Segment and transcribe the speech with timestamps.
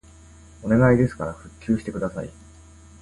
[0.63, 2.29] お願いですから復旧してください